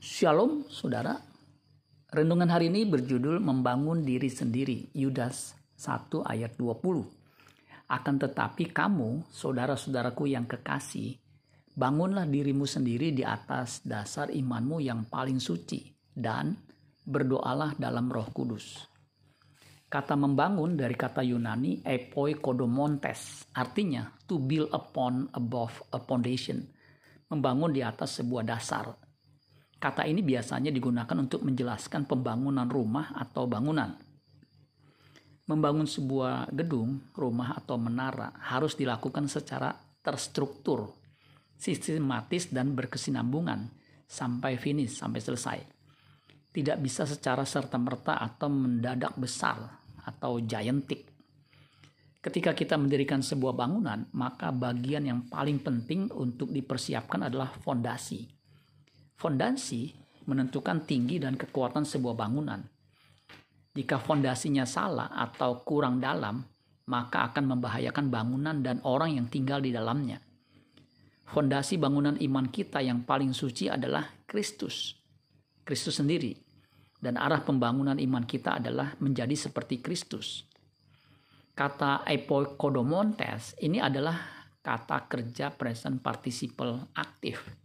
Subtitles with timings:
[0.00, 1.12] Shalom saudara.
[2.08, 7.04] Renungan hari ini berjudul Membangun Diri Sendiri, Yudas 1 ayat 20.
[7.84, 11.20] Akan tetapi kamu, saudara-saudaraku yang kekasih,
[11.76, 16.56] bangunlah dirimu sendiri di atas dasar imanmu yang paling suci dan
[17.04, 18.80] berdoalah dalam roh kudus.
[19.84, 26.64] Kata membangun dari kata Yunani epoi kodomontes, artinya to build upon above a foundation,
[27.28, 29.09] membangun di atas sebuah dasar.
[29.80, 33.96] Kata ini biasanya digunakan untuk menjelaskan pembangunan rumah atau bangunan.
[35.48, 39.72] Membangun sebuah gedung, rumah atau menara harus dilakukan secara
[40.04, 40.92] terstruktur,
[41.56, 43.72] sistematis dan berkesinambungan
[44.04, 45.58] sampai finish, sampai selesai.
[46.52, 49.64] Tidak bisa secara serta-merta atau mendadak besar
[50.04, 51.08] atau giantic.
[52.20, 58.39] Ketika kita mendirikan sebuah bangunan, maka bagian yang paling penting untuk dipersiapkan adalah fondasi.
[59.20, 59.92] Fondasi
[60.24, 62.64] menentukan tinggi dan kekuatan sebuah bangunan.
[63.76, 66.40] Jika fondasinya salah atau kurang dalam,
[66.88, 70.24] maka akan membahayakan bangunan dan orang yang tinggal di dalamnya.
[71.28, 74.96] Fondasi bangunan iman kita yang paling suci adalah Kristus.
[75.68, 76.34] Kristus sendiri
[76.96, 80.48] dan arah pembangunan iman kita adalah menjadi seperti Kristus.
[81.52, 84.16] Kata epoikodomontes ini adalah
[84.64, 87.59] kata kerja present participle aktif.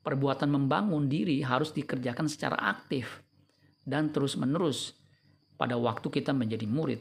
[0.00, 3.20] Perbuatan membangun diri harus dikerjakan secara aktif
[3.84, 4.96] dan terus-menerus
[5.60, 7.00] pada waktu kita menjadi murid.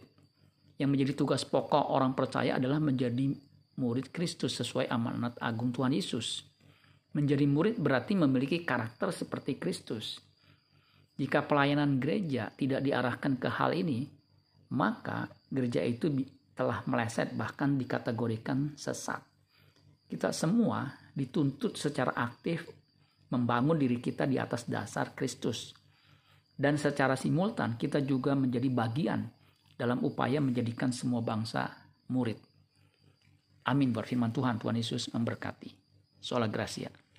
[0.80, 3.31] Yang menjadi tugas pokok orang percaya adalah menjadi
[3.80, 6.44] murid Kristus sesuai amanat agung Tuhan Yesus.
[7.16, 10.20] Menjadi murid berarti memiliki karakter seperti Kristus
[11.20, 14.08] jika pelayanan gereja tidak diarahkan ke hal ini,
[14.72, 16.08] maka gereja itu
[16.55, 19.20] telah meleset bahkan dikategorikan sesat.
[20.08, 22.64] Kita semua dituntut secara aktif
[23.30, 25.74] membangun diri kita di atas dasar Kristus.
[26.60, 29.24] Dan secara simultan kita juga menjadi bagian
[29.80, 31.72] dalam upaya menjadikan semua bangsa
[32.12, 32.36] murid.
[33.64, 35.72] Amin berfirman Tuhan, Tuhan Yesus memberkati.
[36.20, 36.92] Sola Gracia.